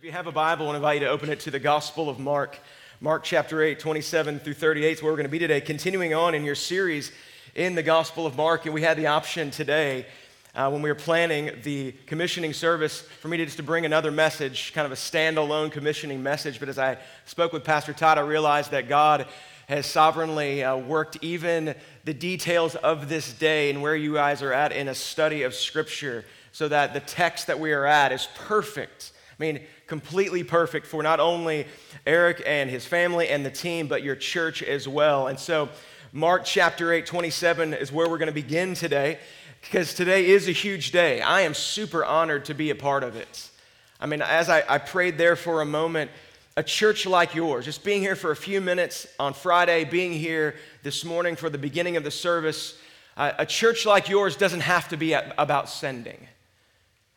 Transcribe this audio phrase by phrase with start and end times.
[0.00, 1.58] If you have a Bible, I want to invite you to open it to the
[1.58, 2.58] Gospel of Mark.
[3.02, 6.34] Mark chapter 8, 27 through 38 is where we're going to be today, continuing on
[6.34, 7.12] in your series
[7.54, 8.64] in the Gospel of Mark.
[8.64, 10.06] And we had the option today
[10.54, 14.10] uh, when we were planning the commissioning service for me to just to bring another
[14.10, 16.58] message, kind of a standalone commissioning message.
[16.60, 16.96] But as I
[17.26, 19.26] spoke with Pastor Todd, I realized that God
[19.68, 21.74] has sovereignly uh, worked even
[22.06, 25.54] the details of this day and where you guys are at in a study of
[25.54, 29.12] Scripture so that the text that we are at is perfect.
[29.40, 29.60] I mean,
[29.90, 31.66] completely perfect for not only
[32.06, 35.26] Eric and his family and the team, but your church as well.
[35.26, 35.68] And so,
[36.12, 39.18] Mark chapter 8, 27 is where we're going to begin today
[39.60, 41.20] because today is a huge day.
[41.20, 43.50] I am super honored to be a part of it.
[43.98, 46.12] I mean, as I, I prayed there for a moment,
[46.56, 50.54] a church like yours, just being here for a few minutes on Friday, being here
[50.84, 52.78] this morning for the beginning of the service,
[53.16, 56.28] uh, a church like yours doesn't have to be about sending.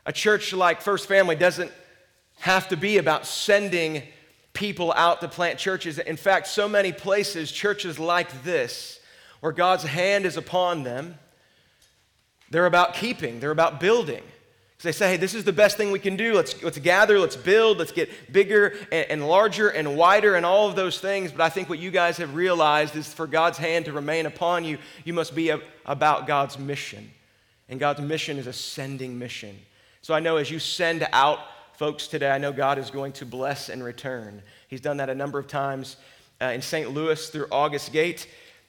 [0.07, 1.71] A church like First Family doesn't
[2.43, 4.03] have to be about sending
[4.51, 5.97] people out to plant churches.
[5.97, 8.99] In fact, so many places, churches like this,
[9.39, 11.17] where God's hand is upon them,
[12.51, 14.21] they're about keeping, they're about building.
[14.79, 16.33] So they say, hey, this is the best thing we can do.
[16.33, 20.67] Let's, let's gather, let's build, let's get bigger and, and larger and wider and all
[20.67, 21.31] of those things.
[21.31, 24.65] But I think what you guys have realized is for God's hand to remain upon
[24.65, 27.09] you, you must be a, about God's mission.
[27.69, 29.57] And God's mission is a sending mission.
[30.01, 31.39] So I know as you send out
[31.75, 34.43] folks today, I know God is going to bless and return.
[34.67, 35.97] He's done that a number of times
[36.41, 36.91] uh, in St.
[36.91, 38.27] Louis through August Gate.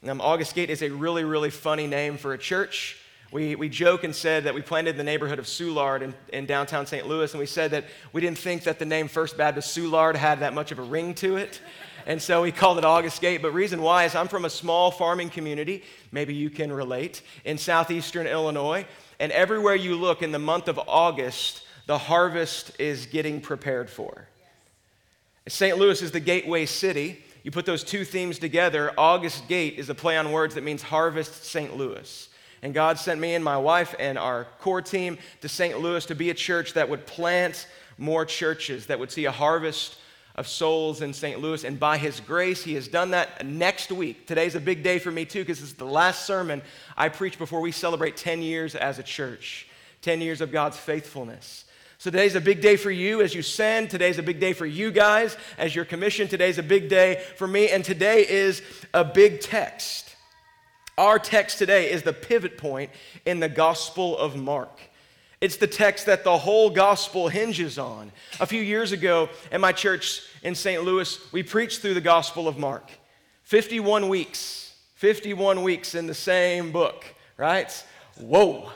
[0.09, 2.99] Um, August Gate is a really, really funny name for a church.
[3.31, 6.87] We, we joke and said that we planted the neighborhood of Soulard in, in downtown
[6.87, 7.07] St.
[7.07, 10.41] Louis, and we said that we didn't think that the name First Baptist Soulard had
[10.41, 11.61] that much of a ring to it.
[12.07, 13.43] And so we called it August Gate.
[13.43, 15.83] But reason why is I'm from a small farming community,
[16.13, 18.87] maybe you can relate, in southeastern Illinois.
[19.19, 24.27] And everywhere you look in the month of August, the harvest is getting prepared for.
[25.47, 25.77] St.
[25.77, 27.23] Louis is the gateway city.
[27.43, 30.83] You put those two themes together, August Gate is a play on words that means
[30.83, 31.77] harvest St.
[31.77, 32.29] Louis.
[32.63, 35.79] And God sent me and my wife and our core team to St.
[35.79, 37.67] Louis to be a church that would plant
[37.99, 39.99] more churches, that would see a harvest
[40.35, 41.39] of souls in St.
[41.41, 41.63] Louis.
[41.65, 44.27] And by His grace, He has done that next week.
[44.27, 46.63] Today's a big day for me, too, because it's the last sermon
[46.97, 49.69] I preach before we celebrate 10 years as a church,
[50.01, 51.67] 10 years of God's faithfulness.
[52.05, 53.89] Today's a big day for you as you send.
[53.89, 56.29] Today's a big day for you guys as your commission.
[56.29, 57.71] Today's a big day for me.
[57.71, 58.61] And today is
[58.93, 60.15] a big text.
[60.99, 62.91] Our text today is the pivot point
[63.25, 64.83] in the Gospel of Mark.
[65.41, 68.13] It's the text that the whole gospel hinges on.
[68.39, 70.85] A few years ago in my church in St.
[70.85, 72.91] Louis, we preached through the Gospel of Mark.
[73.45, 77.03] 51 weeks, 51 weeks in the same book,
[77.39, 77.73] right?
[78.19, 78.73] Whoa,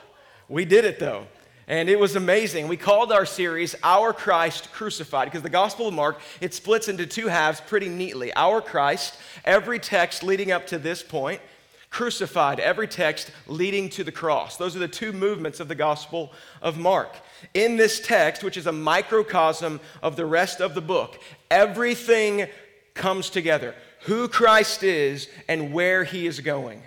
[0.49, 1.27] we did it though.
[1.69, 2.67] And it was amazing.
[2.67, 7.05] We called our series Our Christ Crucified because the Gospel of Mark, it splits into
[7.05, 8.33] two halves pretty neatly.
[8.35, 11.43] Our Christ, every text leading up to this point,
[11.91, 14.57] crucified, every text leading to the cross.
[14.57, 17.15] Those are the two movements of the Gospel of Mark.
[17.53, 22.49] In this text, which is a microcosm of the rest of the book, everything
[22.95, 23.75] comes together.
[24.03, 26.83] Who Christ is and where he is going.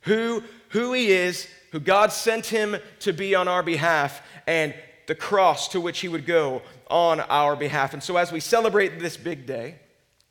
[0.00, 4.72] Who, who he is who God sent him to be on our behalf, and
[5.08, 7.92] the cross to which he would go on our behalf.
[7.92, 9.74] And so, as we celebrate this big day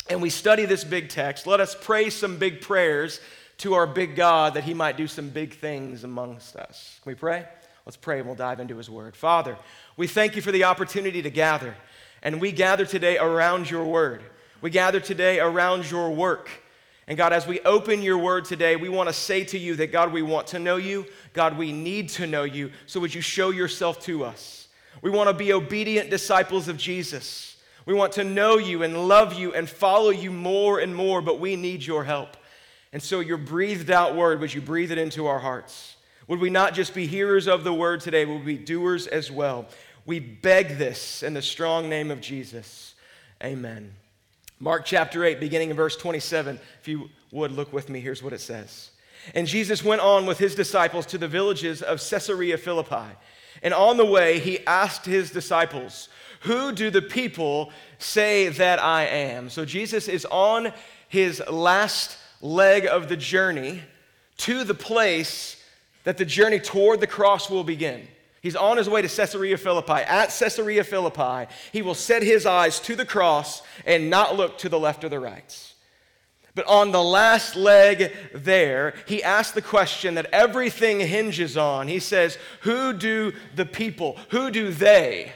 [0.09, 3.19] and we study this big text, let us pray some big prayers
[3.59, 6.99] to our big God that he might do some big things amongst us.
[7.03, 7.45] Can we pray?
[7.85, 9.15] Let's pray and we'll dive into his word.
[9.15, 9.55] Father,
[9.97, 11.75] we thank you for the opportunity to gather,
[12.23, 14.23] and we gather today around your word.
[14.61, 16.49] We gather today around your work.
[17.07, 19.91] And God, as we open your word today, we want to say to you that
[19.91, 21.05] God, we want to know you.
[21.33, 22.71] God, we need to know you.
[22.87, 24.67] So would you show yourself to us?
[25.01, 27.57] We want to be obedient disciples of Jesus.
[27.85, 31.39] We want to know you and love you and follow you more and more, but
[31.39, 32.37] we need your help.
[32.91, 35.97] And so, your breathed out word, would you breathe it into our hearts?
[36.27, 39.29] Would we not just be hearers of the word today, would we be doers as
[39.29, 39.67] well?
[40.05, 42.95] We beg this in the strong name of Jesus.
[43.43, 43.93] Amen.
[44.59, 46.59] Mark chapter 8, beginning in verse 27.
[46.79, 48.91] If you would look with me, here's what it says.
[49.33, 53.15] And Jesus went on with his disciples to the villages of Caesarea Philippi.
[53.63, 56.07] And on the way, he asked his disciples,
[56.41, 59.49] Who do the people say that I am?
[59.49, 60.71] So Jesus is on
[61.09, 63.81] his last leg of the journey
[64.37, 65.61] to the place
[66.03, 68.07] that the journey toward the cross will begin.
[68.45, 70.03] He's on his way to Caesarea Philippi.
[70.03, 74.69] At Caesarea Philippi, he will set his eyes to the cross and not look to
[74.69, 75.73] the left or the right.
[76.53, 81.87] But on the last leg there, he asks the question that everything hinges on.
[81.87, 85.33] He says, Who do the people, who do they,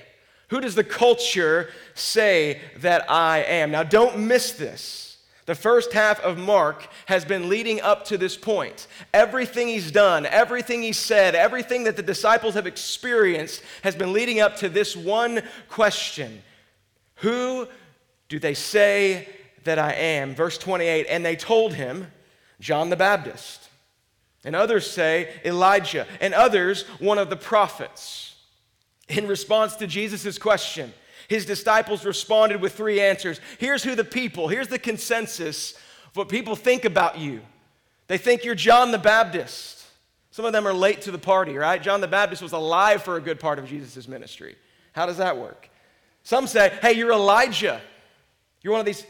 [0.49, 3.71] Who does the culture say that I am?
[3.71, 5.08] Now, don't miss this.
[5.49, 8.85] The first half of Mark has been leading up to this point.
[9.15, 14.39] Everything he's done, everything he said, everything that the disciples have experienced has been leading
[14.39, 16.43] up to this one question
[17.21, 17.67] Who
[18.27, 19.27] do they say
[19.63, 20.35] that I am?
[20.35, 22.11] Verse 28 And they told him,
[22.59, 23.69] John the Baptist.
[24.43, 28.35] And others say Elijah, and others, one of the prophets.
[29.07, 30.93] In response to Jesus' question,
[31.29, 33.39] his disciples responded with three answers.
[33.59, 35.73] Here's who the people, here's the consensus
[36.07, 37.41] of what people think about you.
[38.07, 39.85] They think you're John the Baptist.
[40.31, 41.81] Some of them are late to the party, right?
[41.81, 44.55] John the Baptist was alive for a good part of Jesus' ministry.
[44.93, 45.69] How does that work?
[46.23, 47.79] Some say, hey, you're Elijah.
[48.63, 49.05] You're one of these,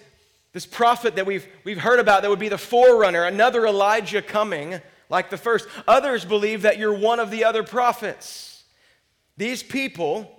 [0.51, 4.81] this prophet that we've, we've heard about that would be the forerunner, another Elijah coming
[5.09, 5.69] like the first.
[5.87, 8.63] Others believe that you're one of the other prophets.
[9.37, 10.35] These people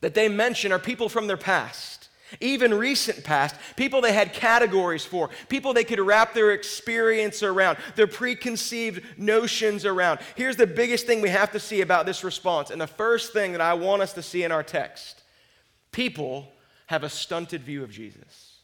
[0.00, 2.08] that they mention are people from their past,
[2.40, 7.76] even recent past, people they had categories for, people they could wrap their experience around,
[7.96, 10.20] their preconceived notions around.
[10.36, 13.52] Here's the biggest thing we have to see about this response, and the first thing
[13.52, 15.22] that I want us to see in our text
[15.92, 16.52] people
[16.86, 18.58] have a stunted view of Jesus.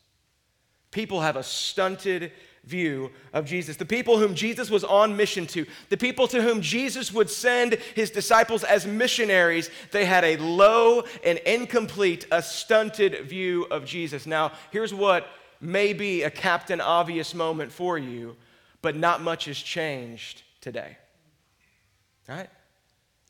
[0.93, 2.33] People have a stunted
[2.67, 3.77] view of Jesus.
[3.77, 7.75] The people whom Jesus was on mission to, the people to whom Jesus would send
[7.95, 14.27] his disciples as missionaries, they had a low and incomplete, a stunted view of Jesus.
[14.27, 15.29] Now, here's what
[15.61, 18.37] may be a captain obvious moment for you,
[18.83, 20.99] but not much has changed today.
[22.29, 22.51] Right?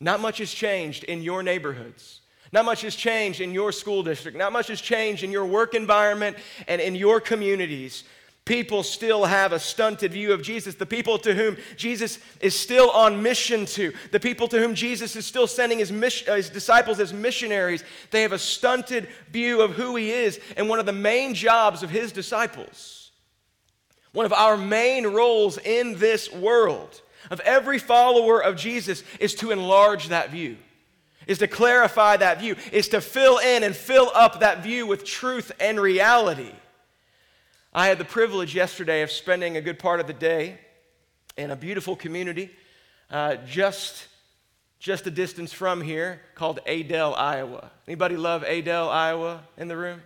[0.01, 2.21] Not much has changed in your neighborhoods.
[2.53, 4.37] Not much has changed in your school district.
[4.39, 6.37] Not much has changed in your work environment
[6.69, 8.05] and in your communities
[8.47, 10.77] people still have a stunted view of Jesus.
[10.77, 15.17] The people to whom Jesus is still on mission to, the people to whom Jesus
[15.17, 19.61] is still sending his, mission, uh, his, disciples as missionaries, they have a stunted view
[19.61, 20.41] of who he is.
[20.57, 23.11] And one of the main jobs of his disciples,
[24.13, 29.51] one of our main roles in this world, of every follower of Jesus, is to
[29.51, 30.57] enlarge that view.
[31.27, 35.05] Is to clarify that view, is to fill in and fill up that view with
[35.05, 36.53] truth and reality.
[37.77, 40.59] I had the privilege yesterday of spending a good part of the day
[41.37, 42.51] in a beautiful community
[43.11, 44.07] uh, just,
[44.79, 47.71] just a distance from here called Adel, Iowa.
[47.87, 50.01] Anybody love Adel, Iowa in the room?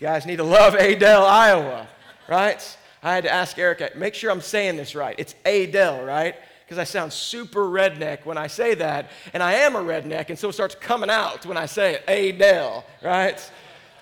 [0.00, 1.86] You guys need to love Adel, Iowa,
[2.28, 2.78] right?
[3.02, 5.16] I had to ask Erica, make sure I'm saying this right.
[5.18, 6.34] It's Adel, right?
[6.64, 10.38] Because I sound super redneck when I say that, and I am a redneck, and
[10.38, 13.38] so it starts coming out when I say it, Adel, right?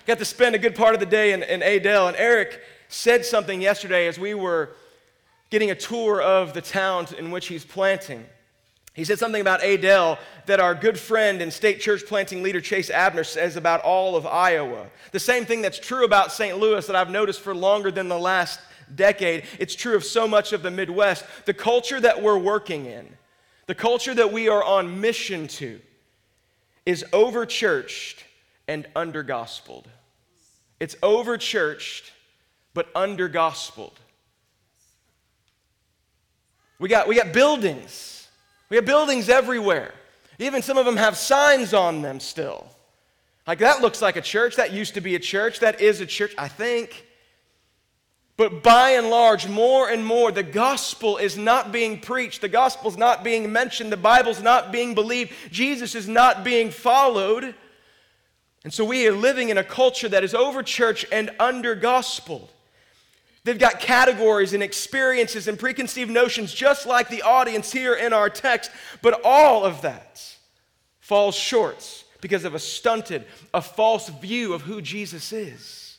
[0.05, 2.59] Got to spend a good part of the day in, in Adel, and Eric
[2.89, 4.71] said something yesterday as we were
[5.49, 8.25] getting a tour of the town in which he's planting.
[8.93, 12.89] He said something about Adel that our good friend and state church planting leader Chase
[12.89, 14.87] Abner says about all of Iowa.
[15.11, 16.57] The same thing that's true about St.
[16.57, 18.59] Louis that I've noticed for longer than the last
[18.93, 19.45] decade.
[19.57, 21.25] It's true of so much of the Midwest.
[21.45, 23.07] The culture that we're working in,
[23.67, 25.79] the culture that we are on mission to,
[26.85, 28.25] is over churched
[28.67, 29.85] and under gospeled.
[30.79, 32.11] It's over churched,
[32.73, 33.99] but under gospeled.
[36.79, 38.27] We got, we got buildings.
[38.69, 39.93] We have buildings everywhere.
[40.39, 42.67] Even some of them have signs on them still.
[43.45, 44.55] Like that looks like a church.
[44.55, 45.59] That used to be a church.
[45.59, 47.05] That is a church, I think.
[48.35, 52.41] But by and large, more and more, the gospel is not being preached.
[52.41, 53.91] The gospel's not being mentioned.
[53.91, 55.33] The Bible's not being believed.
[55.51, 57.53] Jesus is not being followed.
[58.63, 62.49] And so we are living in a culture that is over church and under gospel.
[63.43, 68.29] They've got categories and experiences and preconceived notions, just like the audience here in our
[68.29, 70.23] text, but all of that
[71.01, 75.97] falls short because of a stunted, a false view of who Jesus is.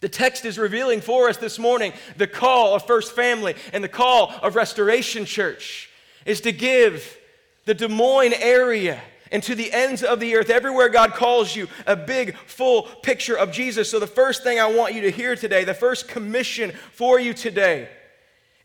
[0.00, 3.88] The text is revealing for us this morning the call of First Family and the
[3.88, 5.90] call of Restoration Church
[6.24, 7.16] is to give
[7.64, 9.00] the Des Moines area
[9.32, 13.36] and to the ends of the earth, everywhere God calls you, a big, full picture
[13.36, 13.90] of Jesus.
[13.90, 17.32] So, the first thing I want you to hear today, the first commission for you
[17.32, 17.88] today,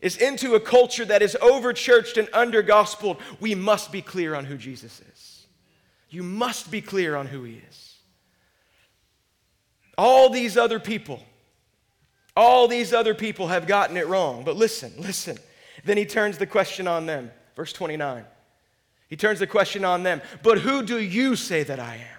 [0.02, 3.16] is into a culture that is over churched and under gospeled.
[3.40, 5.46] We must be clear on who Jesus is.
[6.10, 7.96] You must be clear on who he is.
[9.96, 11.20] All these other people,
[12.36, 14.44] all these other people have gotten it wrong.
[14.44, 15.38] But listen, listen.
[15.84, 17.32] Then he turns the question on them.
[17.56, 18.24] Verse 29.
[19.08, 20.20] He turns the question on them.
[20.42, 22.18] But who do you say that I am?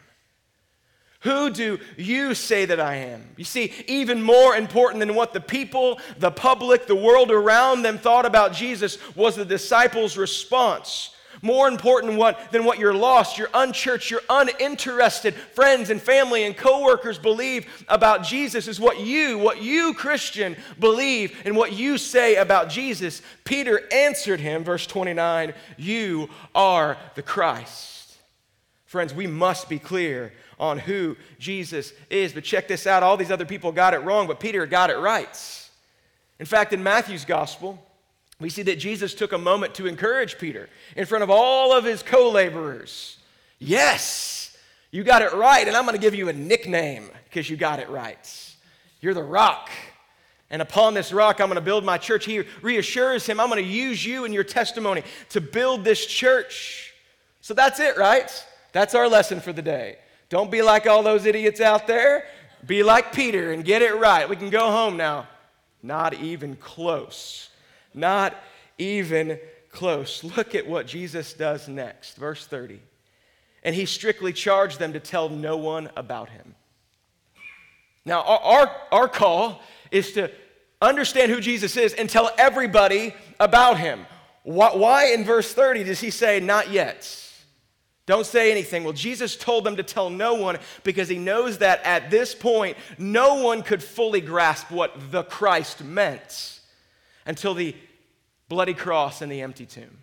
[1.22, 3.24] Who do you say that I am?
[3.36, 7.98] You see, even more important than what the people, the public, the world around them
[7.98, 11.14] thought about Jesus was the disciples' response.
[11.42, 16.56] More important what, than what your lost, your unchurched, your uninterested friends and family and
[16.56, 22.36] coworkers believe about Jesus is what you, what you, Christian, believe and what you say
[22.36, 23.22] about Jesus.
[23.46, 28.18] Peter answered him, verse 29, You are the Christ.
[28.86, 32.34] Friends, we must be clear on who Jesus is.
[32.34, 34.98] But check this out all these other people got it wrong, but Peter got it
[34.98, 35.70] right.
[36.40, 37.84] In fact, in Matthew's gospel,
[38.40, 41.84] we see that Jesus took a moment to encourage Peter in front of all of
[41.84, 43.18] his co laborers.
[43.60, 44.58] Yes,
[44.92, 47.80] you got it right, and I'm going to give you a nickname because you got
[47.80, 48.56] it right.
[49.02, 49.70] You're the rock.
[50.50, 52.26] And upon this rock, I'm going to build my church.
[52.26, 56.94] He reassures him, I'm going to use you and your testimony to build this church.
[57.42, 58.32] So that's it, right?
[58.72, 59.98] That's our lesson for the day.
[60.30, 62.26] Don't be like all those idiots out there.
[62.66, 64.28] Be like Peter and get it right.
[64.28, 65.28] We can go home now.
[65.82, 67.49] Not even close.
[68.00, 68.36] Not
[68.78, 69.40] even
[69.72, 70.24] close.
[70.24, 72.16] Look at what Jesus does next.
[72.16, 72.80] Verse 30.
[73.64, 76.56] And he strictly charged them to tell no one about him.
[78.06, 80.32] Now, our, our, our call is to
[80.82, 84.06] understand who Jesus is and tell everybody about him.
[84.44, 87.16] Why, why in verse 30 does he say, not yet?
[88.06, 88.84] Don't say anything.
[88.84, 92.76] Well, Jesus told them to tell no one because he knows that at this point,
[92.98, 96.60] no one could fully grasp what the Christ meant
[97.28, 97.76] until the
[98.50, 100.00] bloody cross and the empty tomb.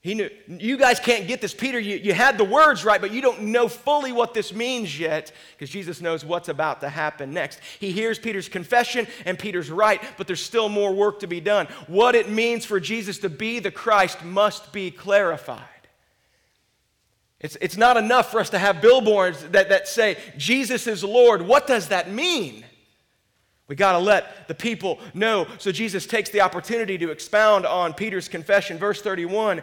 [0.00, 1.54] He knew, you guys can't get this.
[1.54, 4.98] Peter, you, you had the words right, but you don't know fully what this means
[4.98, 7.60] yet because Jesus knows what's about to happen next.
[7.78, 11.68] He hears Peter's confession, and Peter's right, but there's still more work to be done.
[11.86, 15.62] What it means for Jesus to be the Christ must be clarified.
[17.38, 21.42] It's, it's not enough for us to have billboards that, that say, Jesus is Lord.
[21.42, 22.64] What does that mean?
[23.68, 25.46] We got to let the people know.
[25.58, 28.78] So Jesus takes the opportunity to expound on Peter's confession.
[28.78, 29.62] Verse 31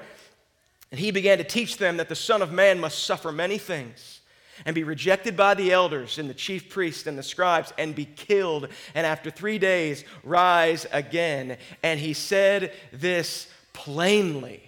[0.91, 4.21] And he began to teach them that the Son of Man must suffer many things
[4.65, 8.05] and be rejected by the elders and the chief priests and the scribes and be
[8.05, 11.57] killed, and after three days rise again.
[11.83, 14.63] And he said this plainly.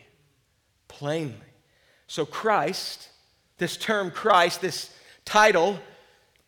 [0.87, 1.35] Plainly.
[2.07, 3.09] So, Christ,
[3.57, 4.93] this term Christ, this
[5.25, 5.79] title,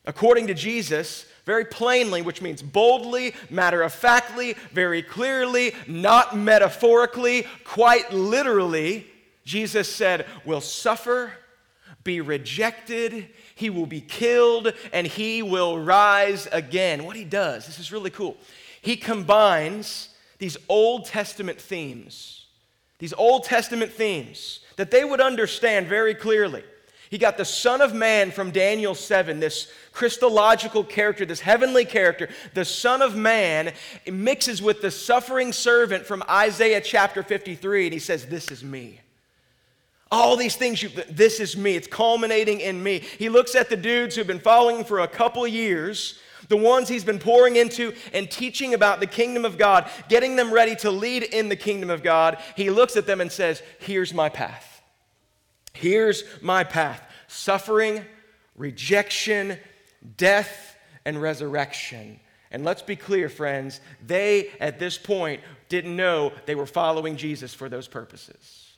[0.05, 7.45] according to Jesus, very plainly, which means boldly, matter of factly, very clearly, not metaphorically,
[7.65, 9.07] quite literally,
[9.43, 11.33] Jesus said, will suffer,
[12.03, 17.03] be rejected, he will be killed, and he will rise again.
[17.03, 18.37] What he does, this is really cool.
[18.81, 20.09] He combines
[20.39, 22.45] these Old Testament themes,
[22.99, 26.63] these Old Testament themes that they would understand very clearly.
[27.09, 32.29] He got the Son of Man from Daniel 7, this Christological character, this heavenly character,
[32.53, 33.73] the Son of Man,
[34.11, 38.99] mixes with the suffering servant from Isaiah chapter 53, and he says, This is me.
[40.11, 41.75] All these things, you, this is me.
[41.75, 42.99] It's culminating in me.
[42.99, 46.19] He looks at the dudes who've been following for a couple years,
[46.49, 50.53] the ones he's been pouring into and teaching about the kingdom of God, getting them
[50.53, 52.37] ready to lead in the kingdom of God.
[52.55, 54.72] He looks at them and says, Here's my path.
[55.73, 58.03] Here's my path suffering,
[58.55, 59.57] rejection,
[60.17, 62.19] death, and resurrection.
[62.51, 67.53] And let's be clear, friends, they at this point didn't know they were following Jesus
[67.53, 68.77] for those purposes.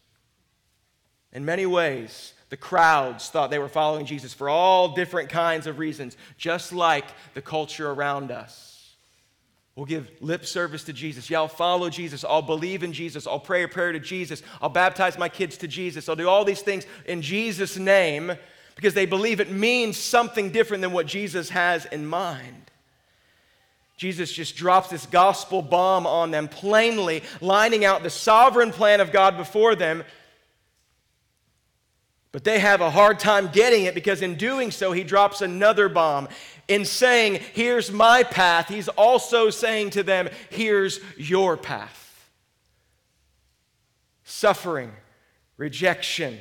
[1.33, 5.79] In many ways, the crowds thought they were following Jesus for all different kinds of
[5.79, 8.74] reasons, just like the culture around us.
[9.75, 11.29] We'll give lip service to Jesus.
[11.29, 12.23] Yeah, I'll follow Jesus.
[12.23, 13.27] I'll believe in Jesus.
[13.27, 14.41] I'll pray a prayer to Jesus.
[14.61, 16.07] I'll baptize my kids to Jesus.
[16.07, 18.31] I'll do all these things in Jesus' name
[18.75, 22.71] because they believe it means something different than what Jesus has in mind.
[23.97, 29.11] Jesus just drops this gospel bomb on them plainly, lining out the sovereign plan of
[29.11, 30.03] God before them.
[32.33, 35.87] But they have a hard time getting it because in doing so, he drops another
[35.87, 36.27] bomb
[36.67, 42.01] in saying, Here's my path, he's also saying to them, Here's your path.
[44.23, 44.91] Suffering,
[45.57, 46.39] rejection,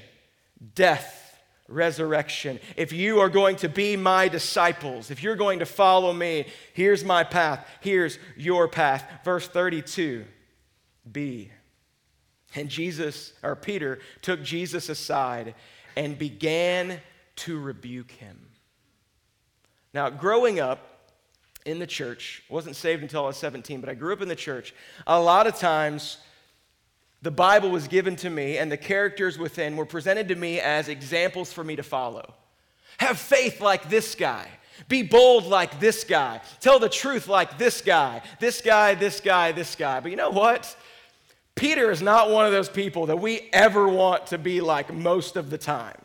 [0.75, 1.25] death,
[1.69, 2.61] resurrection.
[2.77, 7.05] If you are going to be my disciples, if you're going to follow me, here's
[7.05, 9.05] my path, here's your path.
[9.25, 10.25] Verse 32
[11.11, 11.51] B.
[12.55, 15.55] And Jesus, or Peter, took Jesus aside
[15.97, 17.01] and began
[17.37, 18.44] to rebuke him.
[19.95, 20.81] Now, growing up
[21.65, 24.37] in the church, wasn't saved until I was 17, but I grew up in the
[24.37, 24.75] church.
[25.07, 26.19] A lot of times,
[27.23, 30.89] the Bible was given to me, and the characters within were presented to me as
[30.89, 32.35] examples for me to follow.
[32.99, 34.49] Have faith like this guy.
[34.89, 36.41] Be bold like this guy.
[36.61, 38.23] Tell the truth like this guy.
[38.41, 40.01] This guy, this guy, this guy.
[40.01, 40.77] But you know what?
[41.55, 45.37] Peter is not one of those people that we ever want to be like most
[45.37, 45.97] of the time.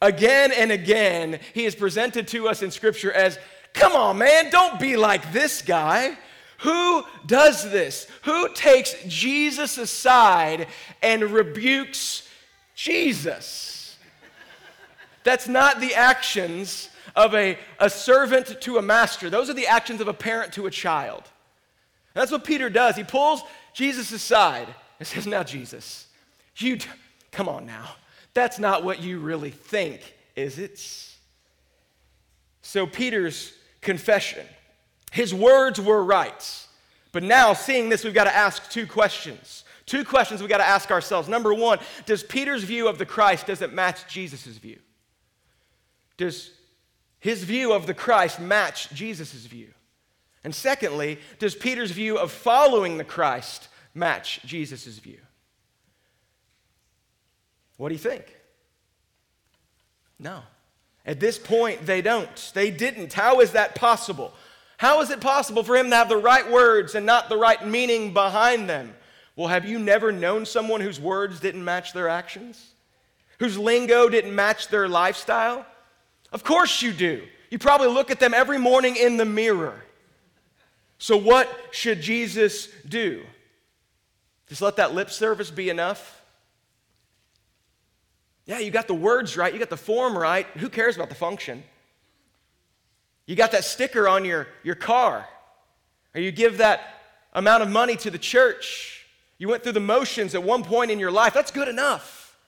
[0.00, 3.38] Again and again, he is presented to us in Scripture as,
[3.72, 6.16] come on, man, don't be like this guy.
[6.58, 8.06] Who does this?
[8.22, 10.68] Who takes Jesus aside
[11.02, 12.28] and rebukes
[12.74, 13.96] Jesus?
[15.24, 19.28] That's not the actions of a, a servant to a master.
[19.28, 21.24] Those are the actions of a parent to a child.
[22.14, 22.96] that's what Peter does.
[22.96, 23.42] He pulls
[23.74, 26.06] Jesus aside and says, Now, Jesus,
[26.56, 26.78] you,
[27.30, 27.90] come on now.
[28.34, 30.78] That's not what you really think, is it?
[32.62, 34.46] So, Peter's confession,
[35.10, 36.66] his words were right.
[37.12, 39.64] But now, seeing this, we've got to ask two questions.
[39.86, 41.28] Two questions we've got to ask ourselves.
[41.28, 44.78] Number one, does Peter's view of the Christ, does it match Jesus' view?
[46.18, 46.50] Does
[47.20, 49.72] his view of the Christ match Jesus' view?
[50.44, 55.20] And secondly, does Peter's view of following the Christ match Jesus' view?
[57.78, 58.36] What do you think?
[60.18, 60.42] No.
[61.06, 62.50] At this point, they don't.
[62.54, 63.14] They didn't.
[63.14, 64.34] How is that possible?
[64.76, 67.66] How is it possible for him to have the right words and not the right
[67.66, 68.94] meaning behind them?
[69.34, 72.72] Well, have you never known someone whose words didn't match their actions?
[73.38, 75.64] Whose lingo didn't match their lifestyle?
[76.32, 77.22] Of course you do.
[77.50, 79.84] You probably look at them every morning in the mirror.
[80.98, 83.22] So, what should Jesus do?
[84.48, 86.17] Just let that lip service be enough?
[88.48, 90.46] Yeah, you got the words right, you got the form right.
[90.56, 91.62] Who cares about the function?
[93.26, 95.28] You got that sticker on your, your car,
[96.14, 96.80] or you give that
[97.34, 99.06] amount of money to the church.
[99.36, 101.34] You went through the motions at one point in your life.
[101.34, 102.38] That's good enough.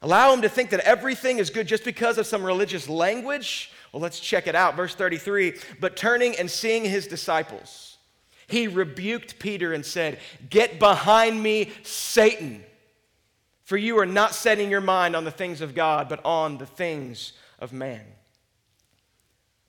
[0.00, 3.72] Allow them to think that everything is good just because of some religious language.
[3.92, 4.76] Well, let's check it out.
[4.76, 7.96] Verse 33 But turning and seeing his disciples,
[8.46, 10.20] he rebuked Peter and said,
[10.50, 12.62] Get behind me, Satan,
[13.64, 16.66] for you are not setting your mind on the things of God, but on the
[16.66, 18.04] things of man.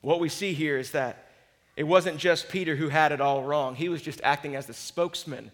[0.01, 1.29] What we see here is that
[1.75, 4.73] it wasn't just Peter who had it all wrong, he was just acting as the
[4.73, 5.51] spokesman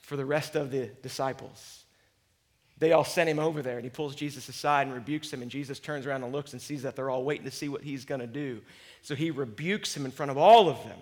[0.00, 1.84] for the rest of the disciples.
[2.78, 5.42] They all sent him over there, and he pulls Jesus aside and rebukes him.
[5.42, 7.82] And Jesus turns around and looks and sees that they're all waiting to see what
[7.82, 8.62] he's going to do.
[9.02, 10.96] So he rebukes him in front of all of them.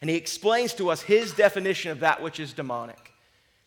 [0.00, 3.12] And he explains to us his definition of that which is demonic.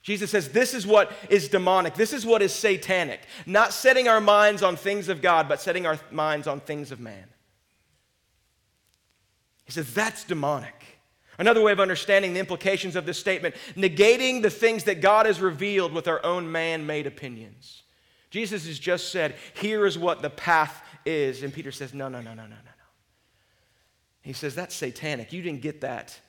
[0.02, 1.94] Jesus says, This is what is demonic.
[1.94, 3.22] This is what is satanic.
[3.46, 7.00] Not setting our minds on things of God, but setting our minds on things of
[7.00, 7.26] man.
[9.66, 11.00] He says that's demonic.
[11.38, 15.40] Another way of understanding the implications of this statement negating the things that God has
[15.40, 17.84] revealed with our own man made opinions.
[18.32, 21.44] Jesus has just said, Here is what the path is.
[21.44, 22.72] And Peter says, No, no, no, no, no, no, no.
[24.24, 25.32] He says, That's satanic.
[25.32, 26.20] You didn't get that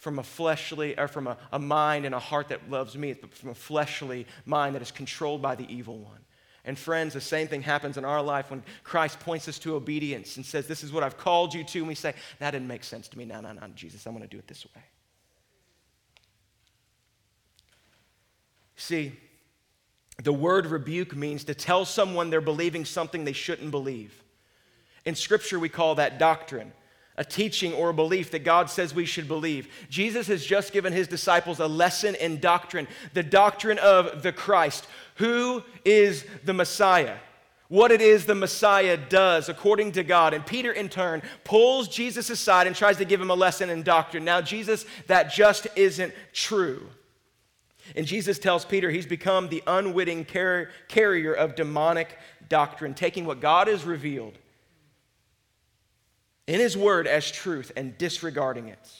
[0.00, 3.34] from a fleshly, or from a, a mind and a heart that loves me, but
[3.34, 6.20] from a fleshly mind that is controlled by the evil one.
[6.64, 10.38] And friends, the same thing happens in our life when Christ points us to obedience
[10.38, 11.78] and says, This is what I've called you to.
[11.80, 13.26] And we say, That didn't make sense to me.
[13.26, 14.82] No, no, no, Jesus, I'm going to do it this way.
[18.76, 19.12] See,
[20.22, 24.22] the word rebuke means to tell someone they're believing something they shouldn't believe.
[25.04, 26.72] In Scripture, we call that doctrine
[27.20, 29.68] a teaching or a belief that God says we should believe.
[29.90, 34.88] Jesus has just given his disciples a lesson in doctrine, the doctrine of the Christ.
[35.16, 37.18] Who is the Messiah?
[37.68, 40.32] What it is the Messiah does according to God.
[40.32, 43.82] And Peter, in turn, pulls Jesus aside and tries to give him a lesson in
[43.82, 44.24] doctrine.
[44.24, 46.88] Now, Jesus, that just isn't true.
[47.94, 52.16] And Jesus tells Peter he's become the unwitting car- carrier of demonic
[52.48, 54.38] doctrine, taking what God has revealed
[56.50, 58.90] in His Word as truth and disregarding it.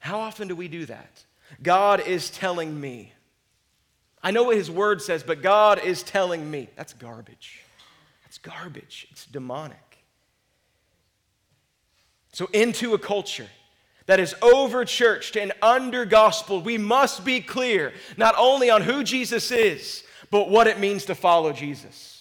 [0.00, 1.24] How often do we do that?
[1.62, 3.12] God is telling me.
[4.24, 6.68] I know what His Word says, but God is telling me.
[6.74, 7.60] That's garbage.
[8.24, 9.06] That's garbage.
[9.12, 9.78] It's demonic.
[12.32, 13.48] So, into a culture
[14.06, 19.04] that is over churched and under gospel, we must be clear not only on who
[19.04, 22.11] Jesus is, but what it means to follow Jesus.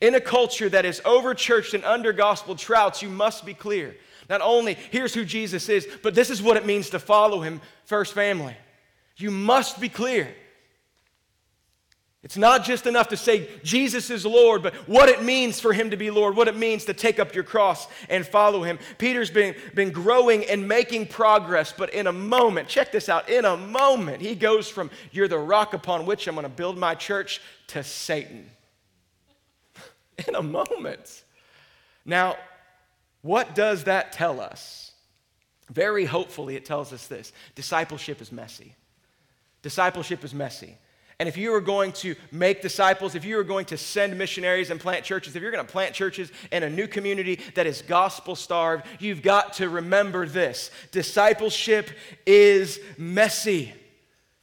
[0.00, 3.94] In a culture that is over churched and under gospel trouts, you must be clear.
[4.28, 7.60] Not only here's who Jesus is, but this is what it means to follow him,
[7.84, 8.56] first family.
[9.16, 10.28] You must be clear.
[12.22, 15.90] It's not just enough to say Jesus is Lord, but what it means for him
[15.90, 18.78] to be Lord, what it means to take up your cross and follow him.
[18.98, 23.46] Peter's been, been growing and making progress, but in a moment, check this out, in
[23.46, 26.94] a moment, he goes from, You're the rock upon which I'm going to build my
[26.94, 28.50] church, to Satan.
[30.28, 31.24] in a moment.
[32.04, 32.36] Now,
[33.22, 34.92] what does that tell us?
[35.70, 38.74] Very hopefully, it tells us this discipleship is messy.
[39.62, 40.76] Discipleship is messy.
[41.20, 44.70] And if you are going to make disciples, if you are going to send missionaries
[44.70, 47.82] and plant churches, if you're going to plant churches in a new community that is
[47.82, 51.90] gospel starved, you've got to remember this discipleship
[52.24, 53.74] is messy.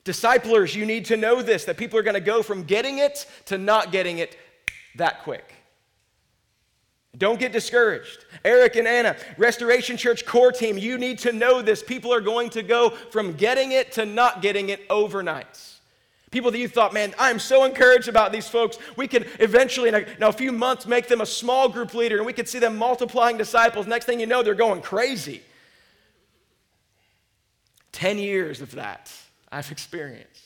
[0.04, 3.26] Disciplers, you need to know this that people are going to go from getting it
[3.46, 4.38] to not getting it
[4.98, 5.57] that quick.
[7.18, 8.26] Don't get discouraged.
[8.46, 11.82] Eric and Anna, Restoration Church core team, you need to know this.
[11.82, 15.64] People are going to go from getting it to not getting it overnight.
[16.30, 18.78] People that you thought, man, I'm so encouraged about these folks.
[18.98, 22.18] We could eventually, in a, in a, few months, make them a small group leader
[22.18, 23.88] and we could see them multiplying disciples.
[23.88, 25.42] Next thing you know, they're going crazy.
[27.94, 29.12] 10 years of that
[29.52, 30.37] I've experienced.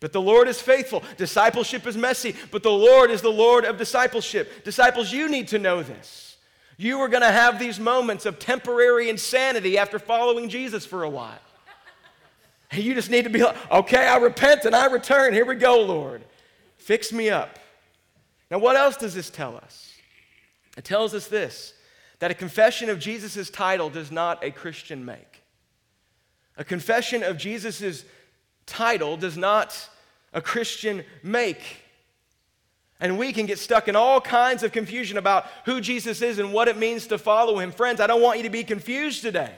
[0.00, 1.02] But the Lord is faithful.
[1.16, 4.64] Discipleship is messy, but the Lord is the Lord of discipleship.
[4.64, 6.36] Disciples, you need to know this.
[6.76, 11.10] You are going to have these moments of temporary insanity after following Jesus for a
[11.10, 11.40] while.
[12.70, 15.32] And you just need to be like, okay, I repent and I return.
[15.32, 16.22] Here we go, Lord.
[16.76, 17.58] Fix me up.
[18.50, 19.94] Now, what else does this tell us?
[20.76, 21.74] It tells us this
[22.20, 25.42] that a confession of Jesus' title does not a Christian make.
[26.56, 28.04] A confession of Jesus'
[28.68, 29.88] title does not
[30.32, 31.82] a Christian make.
[33.00, 36.52] And we can get stuck in all kinds of confusion about who Jesus is and
[36.52, 37.72] what it means to follow him.
[37.72, 39.52] Friends, I don't want you to be confused today.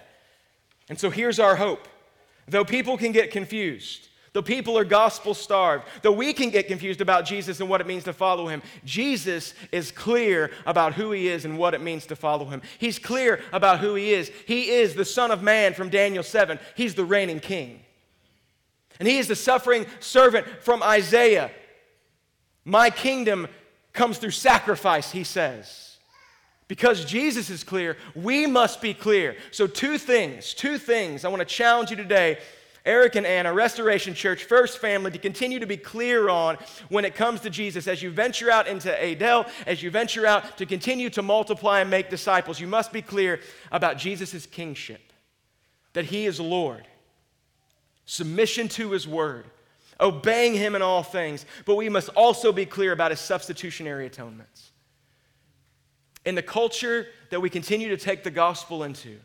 [0.88, 1.88] And so here's our hope
[2.48, 7.00] Though people can get confused, though people are gospel starved, though we can get confused
[7.00, 11.28] about Jesus and what it means to follow him, Jesus is clear about who he
[11.28, 12.60] is and what it means to follow him.
[12.78, 14.32] He's clear about who he is.
[14.46, 17.80] He is the Son of Man from Daniel 7, he's the reigning king.
[19.00, 21.50] And he is the suffering servant from Isaiah.
[22.64, 23.48] My kingdom
[23.92, 25.96] comes through sacrifice, he says.
[26.68, 29.34] Because Jesus is clear, we must be clear.
[29.50, 32.38] So, two things, two things I want to challenge you today,
[32.84, 36.58] Eric and Anna, Restoration Church, First Family, to continue to be clear on
[36.88, 37.88] when it comes to Jesus.
[37.88, 41.90] As you venture out into Adel, as you venture out to continue to multiply and
[41.90, 43.40] make disciples, you must be clear
[43.72, 45.12] about Jesus' kingship,
[45.94, 46.86] that he is Lord,
[48.04, 49.44] submission to his word,
[50.00, 51.44] obeying him in all things.
[51.64, 54.70] But we must also be clear about his substitutionary atonements.
[56.24, 59.18] In the culture that we continue to take the gospel into,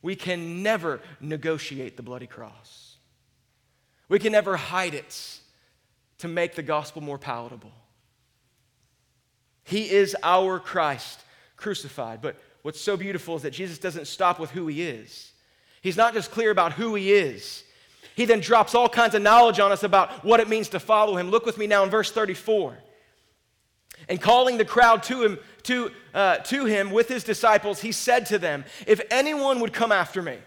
[0.00, 2.96] we can never negotiate the bloody cross.
[4.08, 5.38] We can never hide it
[6.18, 7.72] to make the gospel more palatable.
[9.64, 11.20] He is our Christ
[11.56, 12.20] crucified.
[12.20, 15.32] But what's so beautiful is that Jesus doesn't stop with who he is.
[15.80, 17.64] He's not just clear about who he is,
[18.14, 21.16] he then drops all kinds of knowledge on us about what it means to follow
[21.16, 21.30] him.
[21.30, 22.76] Look with me now in verse 34.
[24.08, 28.26] And calling the crowd to him, to, uh, to him with his disciples, he said
[28.26, 30.38] to them, If anyone would come after me,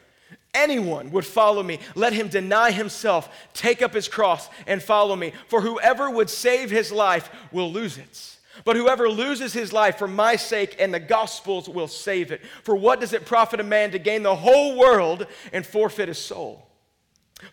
[0.53, 5.33] anyone would follow me, let him deny himself, take up his cross, and follow me.
[5.47, 8.37] For whoever would save his life will lose it.
[8.63, 12.41] But whoever loses his life for my sake and the gospel's will save it.
[12.63, 16.17] For what does it profit a man to gain the whole world and forfeit his
[16.17, 16.65] soul?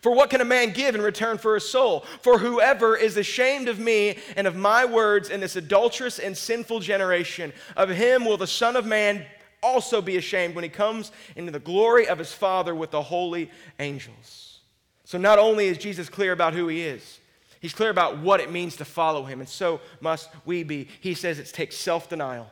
[0.01, 2.05] For what can a man give in return for his soul?
[2.21, 6.79] For whoever is ashamed of me and of my words in this adulterous and sinful
[6.79, 9.25] generation, of him will the Son of Man
[9.61, 13.49] also be ashamed when he comes into the glory of his Father with the holy
[13.79, 14.59] angels.
[15.05, 17.19] So not only is Jesus clear about who he is,
[17.59, 20.87] he's clear about what it means to follow him, and so must we be.
[21.01, 22.49] He says it takes self denial.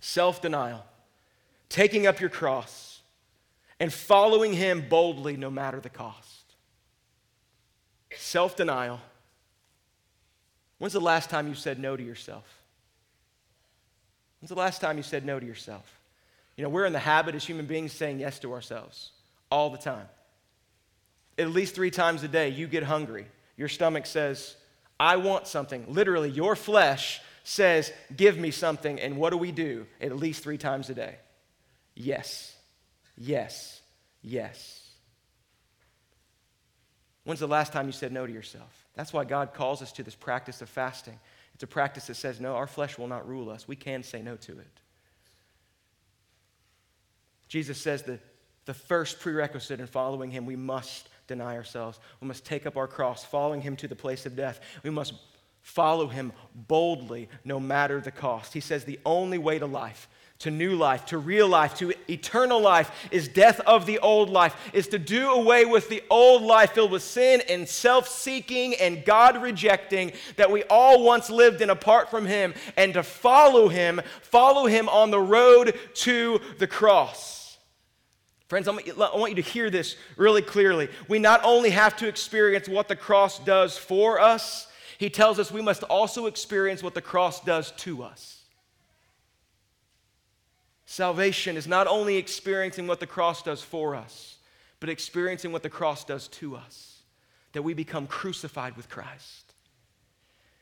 [0.00, 0.84] Self denial.
[1.68, 2.81] Taking up your cross
[3.80, 6.44] and following him boldly no matter the cost.
[8.16, 9.00] Self denial.
[10.78, 12.44] When's the last time you said no to yourself?
[14.40, 16.00] When's the last time you said no to yourself?
[16.56, 19.12] You know, we're in the habit as human beings saying yes to ourselves
[19.50, 20.08] all the time.
[21.38, 23.26] At least three times a day, you get hungry.
[23.56, 24.56] Your stomach says,
[24.98, 25.84] I want something.
[25.88, 29.00] Literally, your flesh says, Give me something.
[29.00, 31.16] And what do we do at least three times a day?
[31.94, 32.56] Yes
[33.22, 33.80] yes,
[34.22, 34.88] yes.
[37.24, 38.86] When's the last time you said no to yourself?
[38.94, 41.18] That's why God calls us to this practice of fasting.
[41.54, 43.68] It's a practice that says, no, our flesh will not rule us.
[43.68, 44.80] We can say no to it.
[47.48, 48.20] Jesus says that
[48.64, 52.00] the first prerequisite in following him, we must deny ourselves.
[52.20, 54.60] We must take up our cross, following him to the place of death.
[54.82, 55.14] We must
[55.60, 58.52] follow him boldly, no matter the cost.
[58.52, 60.08] He says the only way to life
[60.42, 64.56] to new life, to real life, to eternal life is death of the old life,
[64.72, 69.04] is to do away with the old life filled with sin and self seeking and
[69.04, 74.00] God rejecting that we all once lived in apart from Him, and to follow Him,
[74.20, 77.56] follow Him on the road to the cross.
[78.48, 80.88] Friends, I want you to hear this really clearly.
[81.08, 84.66] We not only have to experience what the cross does for us,
[84.98, 88.42] he tells us we must also experience what the cross does to us.
[90.92, 94.36] Salvation is not only experiencing what the cross does for us,
[94.78, 96.98] but experiencing what the cross does to us,
[97.54, 99.54] that we become crucified with Christ.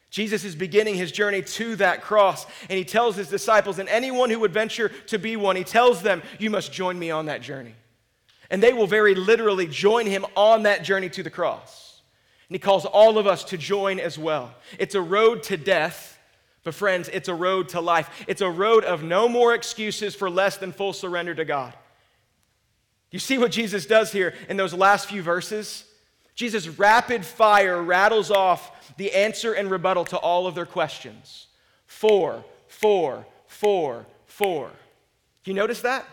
[0.08, 4.30] Jesus is beginning his journey to that cross, and he tells his disciples and anyone
[4.30, 7.42] who would venture to be one, he tells them, You must join me on that
[7.42, 7.74] journey.
[8.50, 12.02] And they will very literally join him on that journey to the cross.
[12.48, 14.54] And he calls all of us to join as well.
[14.78, 16.09] It's a road to death,
[16.62, 18.24] but friends, it's a road to life.
[18.28, 21.72] It's a road of no more excuses for less than full surrender to God.
[23.10, 25.84] You see what Jesus does here in those last few verses?
[26.34, 31.48] Jesus rapid fire rattles off the answer and rebuttal to all of their questions.
[31.86, 34.70] For, for, for, for.
[35.44, 36.06] You notice that?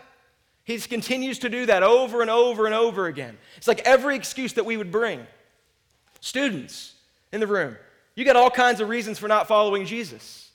[0.64, 3.38] He continues to do that over and over and over again.
[3.56, 5.26] It's like every excuse that we would bring.
[6.20, 6.94] Students
[7.32, 7.76] in the room,
[8.18, 10.50] you got all kinds of reasons for not following Jesus.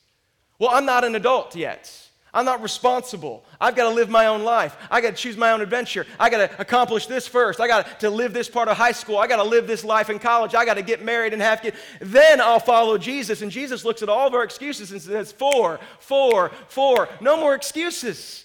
[0.60, 1.98] Well, I'm not an adult yet.
[2.34, 3.46] I'm not responsible.
[3.62, 4.76] I've got to live my own life.
[4.92, 6.06] I got to choose my own adventure.
[6.20, 7.62] I got to accomplish this first.
[7.62, 9.18] I got to live this part of high school.
[9.18, 10.54] I got to live this life in college.
[10.54, 11.78] I got to get married and have kids.
[12.02, 13.42] Then I'll follow Jesus.
[13.42, 17.08] And Jesus looks at all of our excuses and says, For, for, for.
[17.22, 18.44] No more excuses.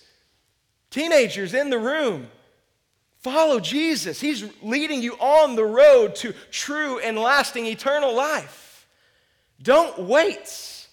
[0.90, 2.28] Teenagers in the room,
[3.16, 4.20] follow Jesus.
[4.20, 8.66] He's leading you on the road to true and lasting eternal life.
[9.62, 10.86] Don't wait.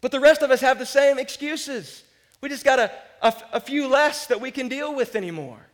[0.00, 2.04] But the rest of us have the same excuses.
[2.40, 5.66] We just got a, a, a few less that we can deal with anymore.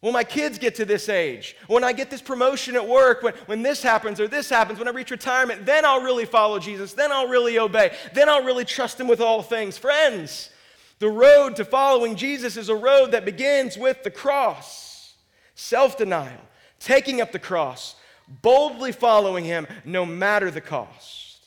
[0.00, 3.34] When my kids get to this age, when I get this promotion at work, when,
[3.44, 6.94] when this happens or this happens, when I reach retirement, then I'll really follow Jesus.
[6.94, 7.94] Then I'll really obey.
[8.14, 9.76] Then I'll really trust Him with all things.
[9.76, 10.48] Friends,
[11.00, 15.14] the road to following Jesus is a road that begins with the cross
[15.54, 16.40] self denial,
[16.78, 17.96] taking up the cross,
[18.30, 21.46] boldly following Him no matter the cost.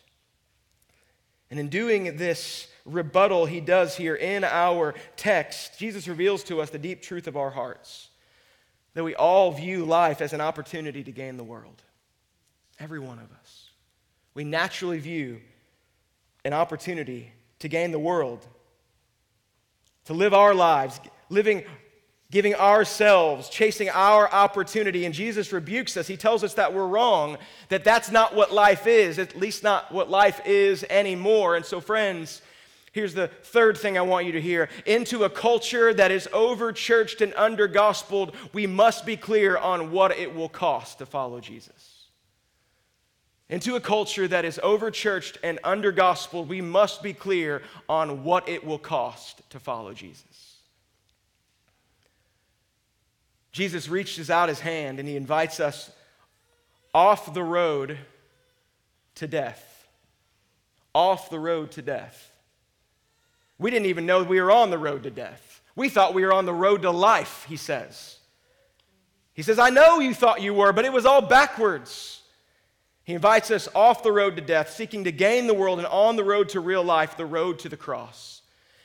[1.50, 6.69] And in doing this rebuttal he does here in our text, Jesus reveals to us
[6.69, 8.10] the deep truth of our hearts
[8.96, 11.82] that we all view life as an opportunity to gain the world.
[12.80, 13.69] Every one of us.
[14.34, 15.41] We naturally view
[16.43, 18.46] an opportunity to gain the world
[20.06, 21.63] to live our lives, living,
[22.34, 25.06] giving ourselves, chasing our opportunity.
[25.06, 26.08] And Jesus rebukes us.
[26.08, 27.38] He tells us that we're wrong,
[27.69, 31.56] that that's not what life is, at least not what life is anymore.
[31.56, 32.41] And so, friends,
[32.91, 34.69] Here's the third thing I want you to hear.
[34.86, 39.89] Into a culture that is over churched and under gospeled, we must be clear on
[39.89, 41.93] what it will cost to follow Jesus
[43.54, 48.24] into a culture that is over churched and under gospel, we must be clear on
[48.24, 50.33] what it will cost to follow Jesus.
[53.54, 55.92] Jesus reaches out his hand and he invites us
[56.94, 57.98] off the road
[59.16, 59.88] to death.
[60.94, 62.32] Off the road to death.
[63.58, 65.62] We didn't even know we were on the road to death.
[65.76, 68.18] We thought we were on the road to life, he says.
[69.34, 72.22] He says, I know you thought you were, but it was all backwards.
[73.04, 76.16] He invites us off the road to death, seeking to gain the world, and on
[76.16, 78.42] the road to real life, the road to the cross.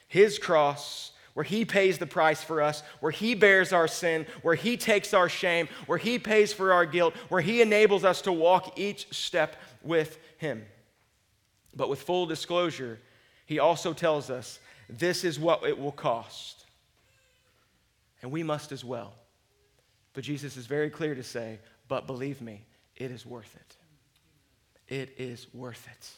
[0.08, 4.56] His cross, where He pays the price for us, where He bears our sin, where
[4.56, 8.32] He takes our shame, where He pays for our guilt, where He enables us to
[8.32, 10.66] walk each step with Him.
[11.76, 12.98] But with full disclosure,
[13.46, 16.64] He also tells us this is what it will cost.
[18.20, 19.14] And we must as well.
[20.14, 22.64] But Jesus is very clear to say, but believe me,
[22.96, 23.76] it is worth it
[24.88, 26.10] it is worth it.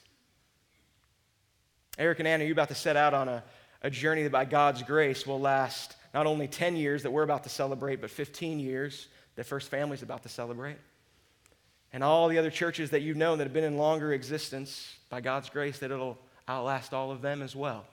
[1.98, 3.42] Eric and Anna, you're about to set out on a,
[3.82, 7.44] a journey that by God's grace will last not only 10 years that we're about
[7.44, 10.76] to celebrate, but 15 years that First Family's about to celebrate.
[11.92, 15.20] And all the other churches that you've known that have been in longer existence, by
[15.20, 17.84] God's grace, that it'll outlast all of them as well.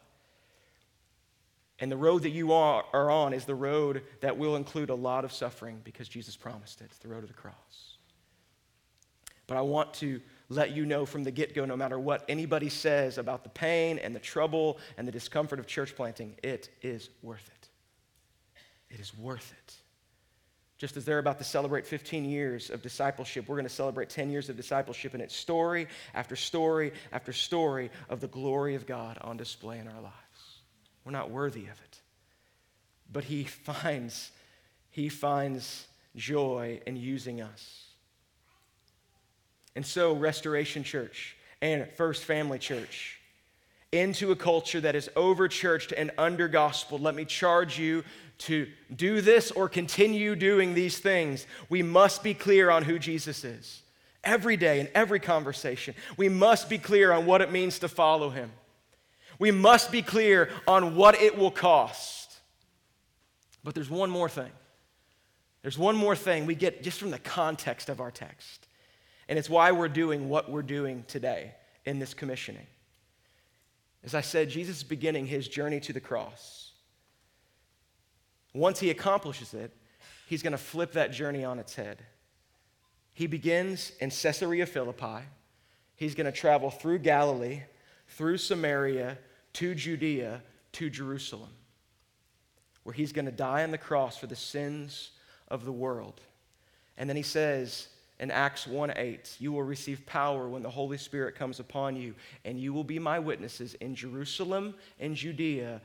[1.79, 4.95] And the road that you are, are on is the road that will include a
[4.95, 6.85] lot of suffering because Jesus promised it.
[6.85, 7.97] It's the road of the cross.
[9.45, 12.69] But I want to let you know from the get go, no matter what anybody
[12.69, 17.09] says about the pain and the trouble and the discomfort of church planting, it is
[17.21, 17.69] worth it.
[18.89, 19.75] It is worth it.
[20.77, 24.29] Just as they're about to celebrate 15 years of discipleship, we're going to celebrate 10
[24.29, 29.17] years of discipleship, and it's story after story after story of the glory of God
[29.21, 30.13] on display in our lives.
[31.03, 32.01] We're not worthy of it.
[33.11, 34.31] But He finds,
[34.91, 37.86] He finds joy in using us.
[39.77, 43.19] And so, Restoration Church and First Family Church
[43.91, 46.97] into a culture that is over churched and under gospel.
[46.97, 48.03] Let me charge you
[48.39, 51.45] to do this or continue doing these things.
[51.69, 53.83] We must be clear on who Jesus is.
[54.23, 58.31] Every day, in every conversation, we must be clear on what it means to follow
[58.31, 58.51] him.
[59.37, 62.35] We must be clear on what it will cost.
[63.63, 64.51] But there's one more thing.
[65.61, 68.66] There's one more thing we get just from the context of our text.
[69.29, 71.53] And it's why we're doing what we're doing today
[71.85, 72.67] in this commissioning.
[74.03, 76.71] As I said, Jesus is beginning his journey to the cross.
[78.53, 79.75] Once he accomplishes it,
[80.27, 81.97] he's going to flip that journey on its head.
[83.13, 85.25] He begins in Caesarea Philippi.
[85.95, 87.63] He's going to travel through Galilee,
[88.07, 89.17] through Samaria,
[89.53, 90.41] to Judea,
[90.73, 91.49] to Jerusalem,
[92.83, 95.11] where he's going to die on the cross for the sins
[95.47, 96.21] of the world.
[96.97, 97.87] And then he says
[98.19, 102.15] in Acts 1 8, you will receive power when the Holy Spirit comes upon you,
[102.45, 105.81] and you will be my witnesses in Jerusalem and Judea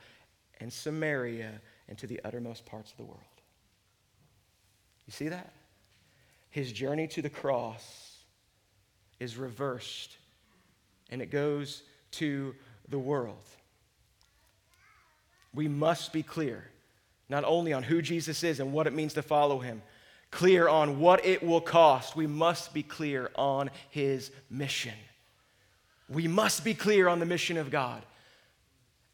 [0.60, 3.20] and Samaria and to the uttermost parts of the world.
[5.06, 5.52] You see that?
[6.50, 8.18] His journey to the cross
[9.20, 10.16] is reversed,
[11.10, 12.54] and it goes to
[12.88, 13.44] the world
[15.54, 16.64] we must be clear,
[17.28, 19.82] not only on who Jesus is and what it means to follow him,
[20.32, 22.16] clear on what it will cost.
[22.16, 24.94] We must be clear on his mission.
[26.08, 28.02] We must be clear on the mission of God.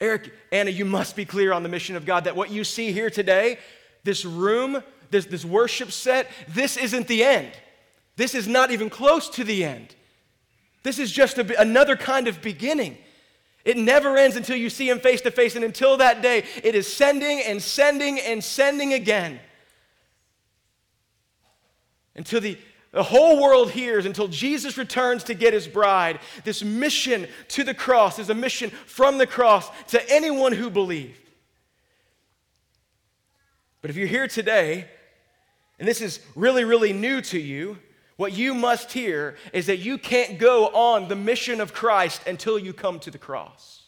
[0.00, 2.92] Eric, Anna, you must be clear on the mission of God that what you see
[2.92, 3.58] here today,
[4.04, 7.52] this room, this, this worship set, this isn't the end.
[8.16, 9.94] This is not even close to the end.
[10.84, 12.96] This is just a, another kind of beginning.
[13.64, 15.56] It never ends until you see him face to face.
[15.56, 19.40] And until that day, it is sending and sending and sending again.
[22.18, 22.58] Until the,
[22.90, 26.18] the whole world hears, until Jesus returns to get his bride.
[26.44, 31.30] This mission to the cross is a mission from the cross to anyone who believed.
[33.80, 34.88] But if you're here today,
[35.78, 37.78] and this is really, really new to you,
[38.16, 42.58] what you must hear is that you can't go on the mission of Christ until
[42.58, 43.84] you come to the cross.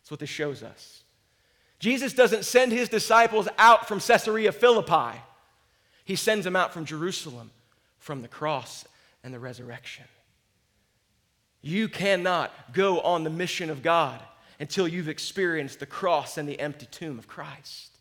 [0.00, 1.04] That's what this shows us.
[1.78, 5.20] Jesus doesn't send his disciples out from Caesarea Philippi,
[6.12, 7.50] he sends them out from Jerusalem,
[7.98, 8.84] from the cross
[9.24, 10.04] and the resurrection.
[11.62, 14.20] You cannot go on the mission of God
[14.60, 17.96] until you've experienced the cross and the empty tomb of Christ.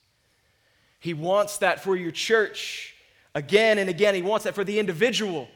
[0.99, 2.95] He wants that for your church
[3.33, 4.13] again and again.
[4.13, 5.47] He wants that for the individual,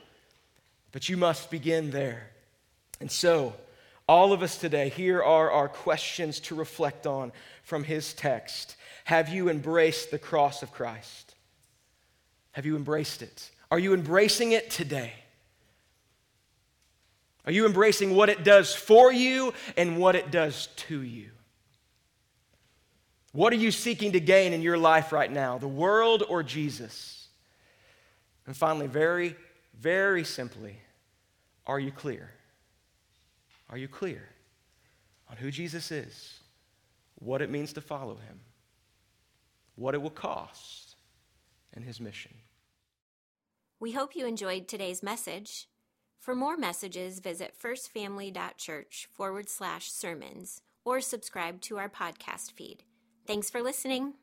[0.93, 2.29] but you must begin there.
[3.01, 3.53] And so,
[4.07, 8.77] all of us today, here are our questions to reflect on from his text.
[9.03, 11.24] Have you embraced the cross of Christ?
[12.55, 13.51] Have you embraced it?
[13.69, 15.11] Are you embracing it today?
[17.45, 21.31] Are you embracing what it does for you and what it does to you?
[23.33, 27.27] What are you seeking to gain in your life right now, the world or Jesus?
[28.47, 29.35] And finally, very,
[29.77, 30.77] very simply,
[31.67, 32.31] are you clear?
[33.69, 34.29] Are you clear
[35.29, 36.39] on who Jesus is,
[37.15, 38.39] what it means to follow him,
[39.75, 40.95] what it will cost,
[41.73, 42.31] and his mission?
[43.79, 45.67] We hope you enjoyed today's message.
[46.19, 52.83] For more messages, visit firstfamily.church forward slash sermons or subscribe to our podcast feed.
[53.27, 54.13] Thanks for listening.